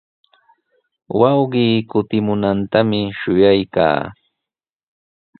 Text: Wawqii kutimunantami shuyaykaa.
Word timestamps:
Wawqii 1.19 1.73
kutimunantami 1.89 2.99
shuyaykaa. 3.19 3.99